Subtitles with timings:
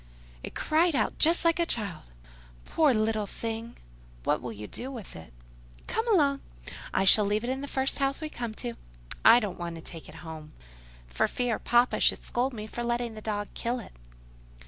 [0.41, 2.05] "It cried out just like a child."
[2.65, 3.77] "Poor little thing!
[4.23, 5.31] What will you do with it?"
[5.85, 8.73] "Come along—I shall leave it in the first house we come to.
[9.23, 10.53] I don't want to take it home,
[11.05, 13.93] for fear papa should scold me for letting the dog kill it."